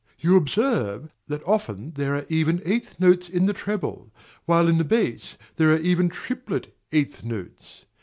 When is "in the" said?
3.29-3.53, 4.67-4.83